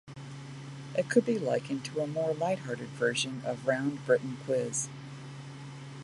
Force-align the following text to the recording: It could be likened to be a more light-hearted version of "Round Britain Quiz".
It 0.97 1.09
could 1.11 1.27
be 1.27 1.37
likened 1.37 1.85
to 1.85 1.91
be 1.93 1.99
a 1.99 2.07
more 2.07 2.33
light-hearted 2.33 2.87
version 2.87 3.43
of 3.45 3.67
"Round 3.67 4.03
Britain 4.03 4.37
Quiz". 4.45 4.89